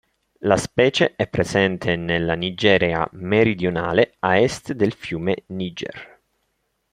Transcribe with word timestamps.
La 0.39 0.57
specie 0.57 1.15
è 1.15 1.27
presente 1.27 1.95
nella 1.95 2.33
Nigeria 2.33 3.07
meridionale, 3.11 4.15
a 4.21 4.39
est 4.39 4.73
del 4.73 4.93
fiume 4.93 5.43
Niger. 5.49 6.19